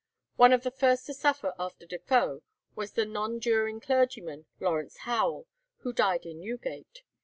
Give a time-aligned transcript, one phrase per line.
[0.35, 2.41] One of the first to suffer after Defoe
[2.75, 5.45] was the nonjuring clergyman Lawrence Howell,
[5.81, 7.03] who died in Newgate.